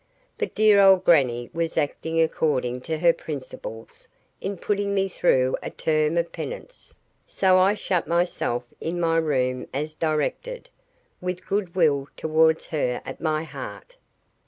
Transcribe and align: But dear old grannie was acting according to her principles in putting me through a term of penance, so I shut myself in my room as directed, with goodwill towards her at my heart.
But 0.39 0.55
dear 0.55 0.79
old 0.81 1.05
grannie 1.05 1.51
was 1.53 1.77
acting 1.77 2.19
according 2.19 2.81
to 2.89 2.97
her 2.97 3.13
principles 3.13 4.07
in 4.41 4.57
putting 4.57 4.95
me 4.95 5.07
through 5.07 5.55
a 5.61 5.69
term 5.69 6.17
of 6.17 6.31
penance, 6.31 6.91
so 7.27 7.59
I 7.59 7.75
shut 7.75 8.07
myself 8.07 8.63
in 8.81 8.99
my 8.99 9.17
room 9.17 9.67
as 9.71 9.93
directed, 9.93 10.69
with 11.21 11.47
goodwill 11.47 12.07
towards 12.17 12.69
her 12.69 13.03
at 13.05 13.21
my 13.21 13.43
heart. 13.43 13.97